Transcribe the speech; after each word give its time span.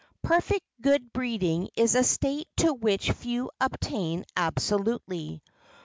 Perfect 0.23 0.65
good 0.81 1.13
breeding 1.13 1.69
is 1.75 1.93
a 1.93 2.03
state 2.03 2.47
to 2.57 2.73
which 2.73 3.11
few 3.11 3.51
attain 3.61 4.25
absolutely. 4.35 5.43